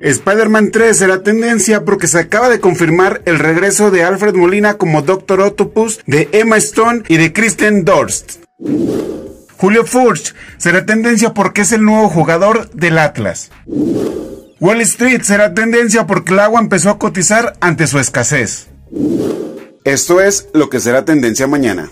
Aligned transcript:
Spider-Man 0.00 0.70
3 0.70 0.96
será 0.96 1.22
tendencia 1.22 1.84
porque 1.84 2.08
se 2.08 2.18
acaba 2.18 2.48
de 2.48 2.60
confirmar 2.60 3.22
el 3.26 3.38
regreso 3.38 3.90
de 3.90 4.02
Alfred 4.02 4.34
Molina 4.34 4.74
como 4.74 5.02
Doctor 5.02 5.40
Octopus, 5.40 6.00
de 6.06 6.28
Emma 6.32 6.56
Stone 6.56 7.02
y 7.08 7.18
de 7.18 7.32
Kristen 7.32 7.84
Dorst. 7.84 8.36
Julio 9.56 9.84
Furch 9.84 10.34
será 10.56 10.86
tendencia 10.86 11.34
porque 11.34 11.62
es 11.62 11.72
el 11.72 11.84
nuevo 11.84 12.08
jugador 12.08 12.70
del 12.70 12.98
Atlas. 12.98 13.50
Wall 14.58 14.80
Street 14.82 15.22
será 15.22 15.52
tendencia 15.52 16.06
porque 16.06 16.32
el 16.32 16.40
agua 16.40 16.60
empezó 16.60 16.90
a 16.90 16.98
cotizar 16.98 17.54
ante 17.60 17.86
su 17.86 17.98
escasez. 17.98 18.68
Esto 19.84 20.20
es 20.20 20.48
lo 20.54 20.70
que 20.70 20.80
será 20.80 21.04
tendencia 21.04 21.46
mañana. 21.46 21.90